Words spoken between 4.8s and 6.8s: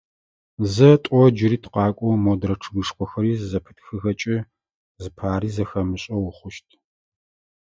зыпари зэхэмышӏэу ухъущт.